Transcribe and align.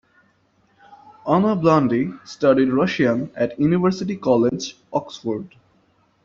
Anna 1.27 1.55
Blundy 1.55 2.11
studied 2.27 2.69
Russian 2.69 3.29
at 3.35 3.59
University 3.59 4.15
College, 4.17 4.75
Oxford. 4.91 5.53